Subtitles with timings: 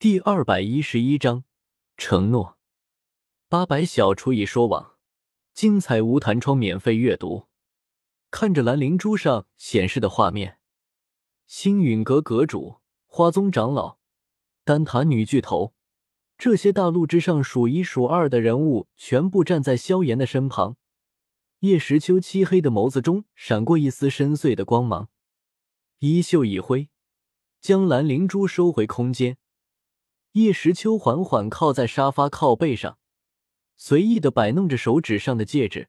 [0.00, 1.42] 第二百一十一章
[1.96, 2.56] 承诺。
[3.48, 4.94] 八百小厨艺说网，
[5.52, 7.48] 精彩无弹窗免费阅读。
[8.30, 10.60] 看着蓝灵珠上显示的画面，
[11.48, 12.76] 星陨阁阁主、
[13.06, 13.98] 花宗长老、
[14.62, 15.74] 丹塔女巨头，
[16.36, 20.76] 这些大陆之上数一数二的人物全部站在萧炎的身旁。
[21.58, 25.08] 叶时秋漆黑的眸子中闪过一丝深邃的光芒，
[25.98, 26.88] 衣袖一挥，
[27.60, 29.38] 将蓝灵珠收回空间。
[30.32, 32.98] 叶时秋缓缓靠在沙发靠背上，
[33.76, 35.88] 随意的摆弄着手指上的戒指，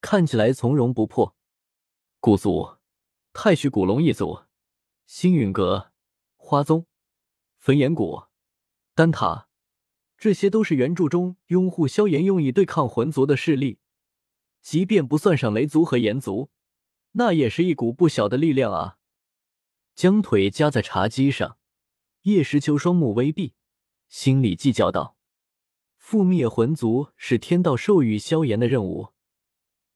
[0.00, 1.36] 看起来从容不迫。
[2.20, 2.76] 古族、
[3.32, 4.44] 太虚古龙一族、
[5.06, 5.92] 星陨阁、
[6.36, 6.86] 花宗、
[7.58, 8.22] 焚炎谷、
[8.94, 9.48] 丹塔，
[10.16, 13.80] 这些都是原著中拥护萧炎用以对抗魂族的势力。
[14.62, 16.50] 即便不算上雷族和炎族，
[17.12, 18.96] 那也是一股不小的力量啊！
[19.94, 21.58] 将腿夹在茶几上，
[22.22, 23.52] 叶时秋双目微闭。
[24.08, 25.16] 心里计较道
[26.00, 29.08] ：“覆灭魂族是天道授予萧炎的任务，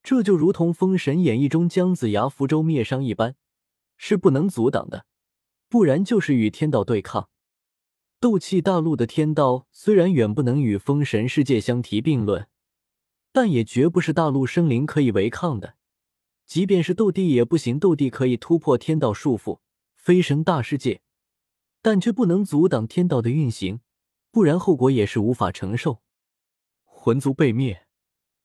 [0.03, 3.37] 这就如同《封神演义》中姜子牙福州灭商一般，
[3.97, 5.07] 是不能阻挡的。
[5.69, 7.29] 不然就是与天道对抗。
[8.19, 12.49] 斗气大陆的天道虽然远不能与封神世界相提并论，
[13.33, 15.77] 但也绝不是大陆生灵可以违抗的。
[16.47, 19.61] 即便是斗帝也不行，斗帝可以突破天道束缚，
[19.95, 21.03] 飞升大世界，
[21.83, 23.81] 但却不能阻挡天道的运行。”
[24.31, 26.03] 不然后果也是无法承受。
[26.85, 27.87] 魂族被灭，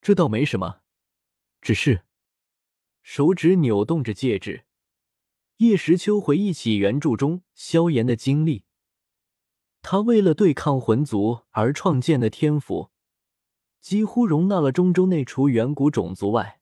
[0.01, 0.81] 这倒没什么，
[1.61, 2.05] 只是
[3.01, 4.65] 手指扭动着戒指。
[5.57, 8.65] 叶时秋回忆起原著中萧炎的经历，
[9.81, 12.91] 他为了对抗魂族而创建的天府，
[13.79, 16.61] 几乎容纳了中州内除远古种族外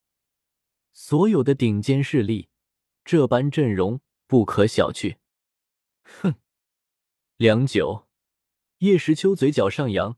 [0.91, 2.49] 所有的顶尖势力，
[3.05, 5.17] 这般阵容不可小觑。
[6.03, 6.35] 哼，
[7.37, 8.07] 良久。
[8.81, 10.17] 叶时秋嘴角上扬，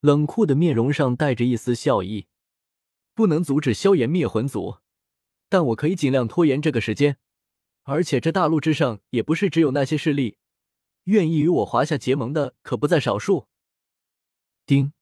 [0.00, 2.26] 冷酷的面容上带着一丝笑意。
[3.14, 4.78] 不能阻止萧炎灭魂族，
[5.48, 7.18] 但我可以尽量拖延这个时间。
[7.84, 10.38] 而且这大陆之上也不是只有那些势力，
[11.04, 13.46] 愿意与我华夏结盟的可不在少数。
[14.66, 14.92] 丁，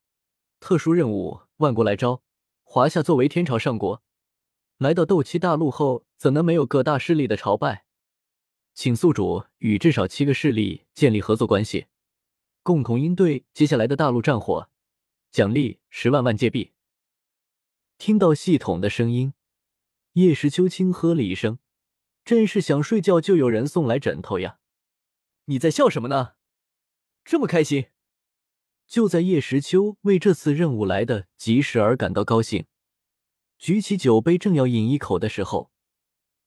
[0.60, 2.22] 特殊任务：万国来招。
[2.62, 4.02] 华夏作为天朝上国，
[4.76, 7.86] 来到斗气大陆后，怎能没有各大势力的朝拜？
[8.74, 11.86] 请宿主与至少七个势力建立合作关系。
[12.62, 14.70] 共同应对接下来的大陆战火，
[15.30, 16.72] 奖励十万万界币。
[17.98, 19.34] 听到系统的声音，
[20.12, 21.58] 叶时秋轻喝了一声，
[22.24, 24.58] 真是想睡觉就有人送来枕头呀！
[25.46, 26.34] 你在笑什么呢？
[27.24, 27.86] 这么开心？
[28.86, 32.66] 就在叶时秋为这次任务来的及时而感到高兴，
[33.58, 35.72] 举起酒杯正要饮一口的时候，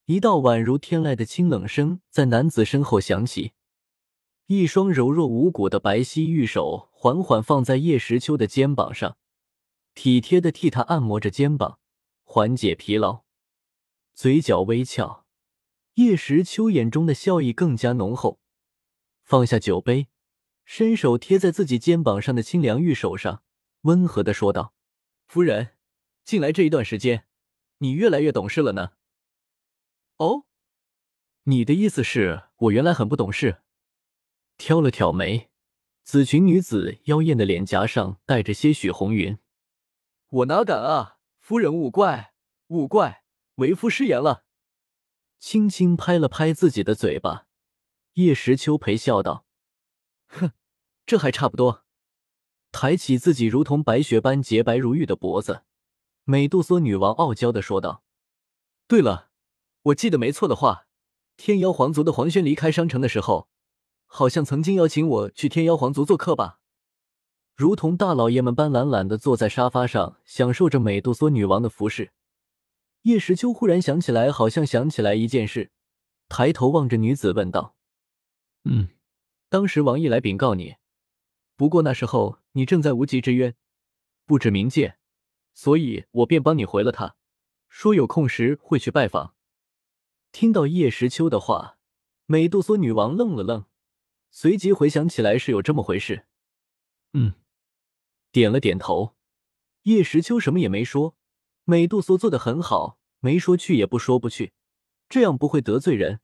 [0.06, 3.54] 一道宛如天籁的清冷声在男子身后响起。
[4.48, 9.18] 一双柔弱无骨的白皙玉手缓缓放在叶时秋的肩膀上，
[9.96, 11.80] 体贴的替他按摩着肩膀，
[12.24, 13.24] 缓解疲劳。
[14.14, 15.26] 嘴角微翘，
[15.96, 18.40] 叶时秋眼中的笑意更加浓厚。
[19.24, 20.10] 放下酒杯，
[20.64, 23.42] 伸手贴在自己肩膀上的清凉玉手上，
[23.82, 24.76] 温和的说道
[25.26, 25.72] ：“夫人，
[26.24, 27.26] 近来这一段时间，
[27.80, 28.92] 你越来越懂事了呢。”
[30.18, 30.46] 哦，
[31.46, 33.64] 你的意思是我原来很不懂事？
[34.58, 35.50] 挑了挑眉，
[36.04, 39.38] 紫裙女子妖艳的脸颊上带着些许红晕。
[40.30, 41.18] 我哪敢啊！
[41.40, 42.34] 夫人勿怪，
[42.68, 43.24] 勿怪，
[43.56, 44.46] 为夫失言了。
[45.40, 47.48] 轻轻拍了拍自己的嘴巴，
[48.14, 49.46] 叶时秋陪笑道
[50.28, 50.52] ：“哼，
[51.06, 51.84] 这还差不多。”
[52.72, 55.64] 抬起自己如同白雪般洁白如玉的脖子，
[56.24, 58.04] 美杜莎女王傲娇的说道
[58.88, 59.30] ：“对了，
[59.84, 60.88] 我记得没错的话，
[61.38, 63.50] 天妖皇族的黄轩离开商城的时候。”
[64.18, 66.62] 好像曾经邀请我去天妖皇族做客吧，
[67.54, 72.14] 如同大老爷们般懒懒的坐在沙发上，享受着美杜莎女王的服饰。
[73.02, 75.70] 叶时秋忽然想起来，好像想起来一件事，
[76.30, 77.76] 抬头望着女子问道
[78.64, 78.88] ：“嗯，
[79.50, 80.76] 当时王毅来禀告你，
[81.58, 83.54] 不过那时候你正在无极之渊
[84.26, 84.96] 不止冥界，
[85.54, 87.18] 所以我便帮你回了他，
[87.68, 89.36] 说有空时会去拜访。”
[90.32, 91.78] 听到叶时秋的话，
[92.26, 93.66] 美杜莎女王愣了愣。
[94.38, 96.26] 随即回想起来是有这么回事，
[97.14, 97.36] 嗯，
[98.34, 99.16] 点了点头。
[99.84, 101.16] 叶时秋什么也没说。
[101.64, 104.52] 美杜莎做的很好，没说去也不说不去，
[105.08, 106.20] 这样不会得罪人。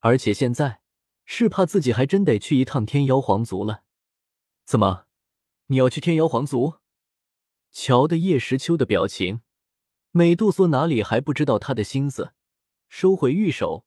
[0.00, 0.80] 而且现在
[1.24, 3.84] 是怕自己还真得去一趟天妖皇族了。
[4.64, 5.06] 怎么，
[5.66, 6.78] 你要去天妖皇族？
[7.70, 9.42] 瞧的叶时秋的表情，
[10.10, 12.32] 美杜莎哪里还不知道他的心思？
[12.88, 13.86] 收回玉手，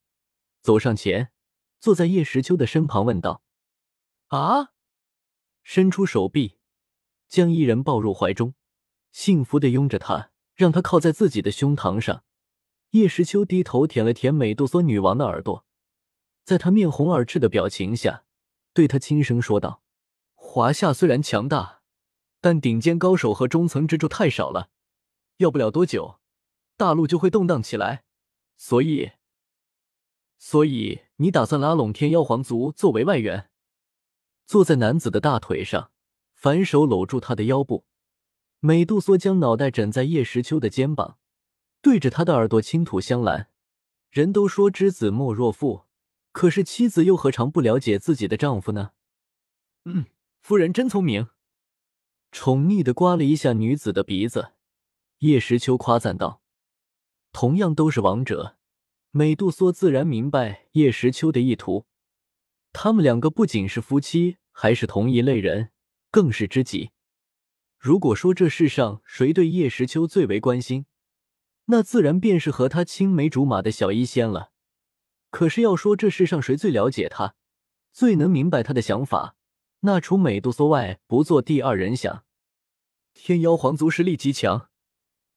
[0.62, 1.34] 走上前。
[1.82, 3.42] 坐在叶时秋的身旁，问道
[4.30, 4.72] ：“啊，
[5.64, 6.60] 伸出手臂，
[7.28, 8.54] 将伊人抱入怀中，
[9.12, 12.24] 幸福的拥着她，让她靠在自己的胸膛上。
[12.92, 15.66] 叶时秋低头舔了舔美杜莎女王的耳朵，
[16.44, 18.26] 在她面红耳赤的表情下，
[18.74, 19.82] 对她轻声说道
[20.36, 21.82] ：“华夏虽然强大，
[22.40, 24.70] 但顶尖高手和中层支柱太少了，
[25.38, 26.20] 要不了多久，
[26.78, 28.04] 大陆就会动荡起来。
[28.56, 29.14] 所以，
[30.44, 33.52] 所以你打算拉拢天妖皇族作为外援？”
[34.48, 35.92] 坐在男子的大腿上，
[36.34, 37.86] 反手搂住他的腰部，
[38.60, 41.20] 美杜莎将脑袋枕在叶时秋的肩膀。
[41.80, 43.50] 对着他的耳朵倾吐香兰。
[44.10, 45.86] 人都说知子莫若父，
[46.32, 48.92] 可是妻子又何尝不了解自己的丈夫呢？
[49.86, 50.08] 嗯，
[50.42, 51.30] 夫人真聪明。
[52.32, 54.54] 宠溺的刮了一下女子的鼻子，
[55.20, 56.42] 叶时秋夸赞道
[57.32, 58.58] ：“同样都是王者，
[59.14, 61.86] 美杜莎自然明白叶时秋的意图。
[62.72, 65.72] 他们两个不仅是夫妻，还是同一类人，
[66.10, 66.92] 更是知己。
[67.78, 70.86] 如果说这世上谁对叶时秋最为关心，
[71.66, 74.54] 那自然便是和他青梅竹马的小医仙了。
[75.30, 77.36] 可是要说这世上谁最了解他，
[77.92, 79.36] 最能明白他的想法，
[79.82, 82.24] 那除美杜莎外，不做第二人想。
[83.14, 84.70] 天妖皇族实力极强，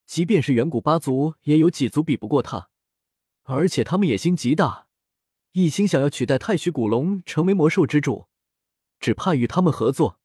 [0.07, 2.71] 即便是远古八族，也有几族比不过他。
[3.45, 4.89] 而且他们野心极大，
[5.53, 8.29] 一心想要取代太虚古龙成为魔兽之主，
[9.01, 10.21] 只怕与他们合作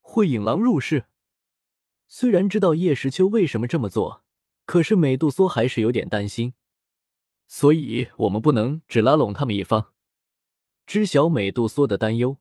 [0.00, 1.04] 会引狼入室。
[2.08, 4.24] 虽然知道叶时秋为什么这么做。
[4.66, 6.54] 可是美杜莎还是有点担心，
[7.48, 9.92] 所以我们不能只拉拢他们一方。
[10.86, 12.36] 知晓美杜莎的担忧，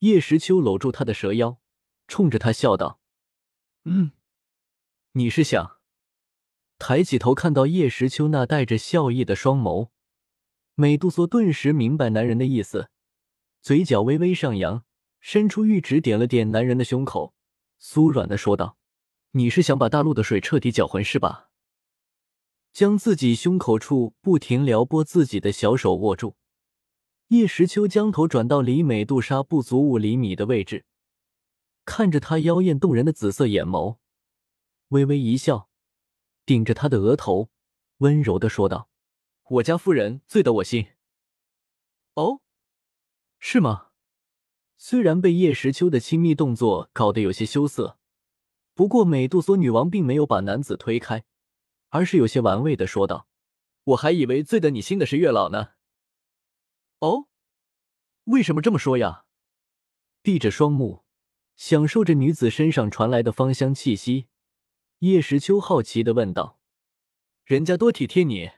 [0.00, 1.60] 叶时秋搂住她的蛇腰，
[2.08, 2.98] 冲着她笑道
[3.84, 4.10] ：“嗯，
[5.12, 5.78] 你是想？”
[6.84, 9.90] 抬起头看到叶时秋那带着笑意的双眸，
[10.74, 12.90] 美杜莎顿时明白男人的意思，
[13.60, 14.84] 嘴角微微上扬，
[15.20, 17.34] 伸出玉指点了点男人的胸口，
[17.80, 18.76] 酥软的说道
[19.30, 21.50] ：“你是想把大陆的水彻底搅浑是吧？”
[22.74, 26.34] 将自己胸口处不停撩拨自己的小手握住，
[27.28, 30.84] 叶时秋将头转到离美杜莎不足五厘米的位置，
[31.84, 33.98] 看着她妖艳动人的紫色眼眸，
[34.88, 35.68] 微微一笑，
[36.44, 37.50] 顶着他的额头，
[37.98, 38.88] 温柔的说道
[39.50, 40.88] ：“我家夫人最得我心。”
[42.14, 42.40] 哦，
[43.38, 43.88] 是吗？
[44.76, 47.98] 虽然被叶时秋的亲密动作搞得有些羞涩，
[48.74, 51.24] 不过美杜莎女王并没有把男子推开。
[51.94, 53.28] 而是有些玩味的说道
[53.84, 55.72] ：“我还以为最得你心的是月老呢。”
[57.00, 57.28] 哦，
[58.24, 59.26] 为什么这么说呀？
[60.22, 61.04] 闭着双目，
[61.54, 64.28] 享受着女子身上传来的芳香气息，
[65.02, 66.60] 叶时秋好奇的问道
[67.44, 68.52] ：“人家多体贴你，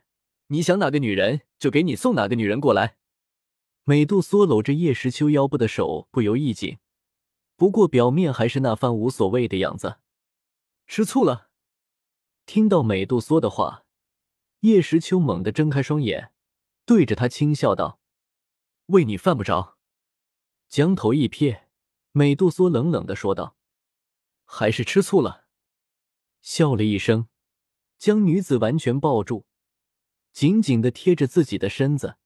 [0.49, 2.99] 你想哪个女人就给你送哪个女人过来。”
[3.85, 6.77] 美杜莎搂着叶时秋腰部的手不由一紧，
[7.57, 10.01] 不过表面还是那番无所谓的样子。
[10.87, 11.49] 吃醋了。
[12.45, 13.87] 听到美杜莎的话，
[14.61, 16.31] 叶时秋猛地睁开双眼，
[16.85, 18.01] 对着她轻笑道
[18.93, 19.79] ：“为你犯不着。”
[20.69, 21.63] 将头一瞥，
[22.13, 23.57] 美杜莎冷冷的说道
[24.45, 25.44] ：“还是吃醋了。”
[26.45, 27.27] 笑了一声，
[27.97, 29.47] 将女子完全抱住，
[30.31, 32.19] 紧紧的贴着自己的身子，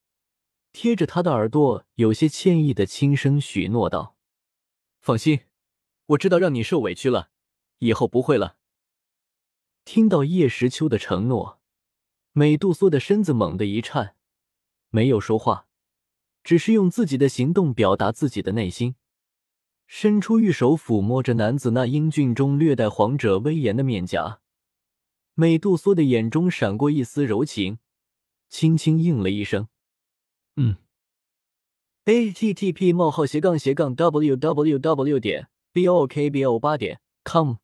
[0.73, 4.17] 贴着她的耳朵，有些歉意的轻声许诺道
[5.01, 5.43] ：“放心，
[6.07, 7.31] 我知道让你受委屈了，
[7.79, 8.59] 以后不会了。”
[9.87, 11.61] 听到叶时秋的承诺，
[12.33, 14.17] 美杜莎的身子猛地一颤，
[14.91, 15.69] 没有说话，
[16.43, 18.97] 只是用自己的行动表达自己的内心，
[19.89, 24.41] 伸出玉手抚摸着男子那英俊中略带皇者威严的面颊。
[25.33, 27.79] 美杜莎的眼中闪过一丝柔情，
[28.51, 29.69] 轻轻应了一声
[30.57, 30.77] ：“嗯。
[32.05, 35.19] ”a t t p: 冒号斜杠斜杠 w w w.
[35.19, 37.57] 点 b o k b o 八点 com